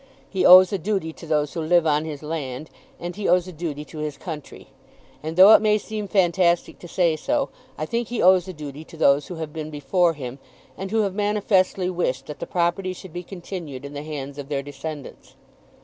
[0.31, 3.51] He owes a duty to those who live on his land, and he owes a
[3.51, 4.69] duty to his country.
[5.21, 8.83] And, though it may seem fantastic to say so, I think he owes a duty
[8.85, 10.39] to those who have been before him,
[10.75, 14.49] and who have manifestly wished that the property should be continued in the hands of
[14.49, 15.35] their descendants.